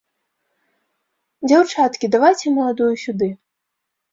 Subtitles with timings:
[1.47, 3.29] Дзяўчаткі, давайце маладую сюды.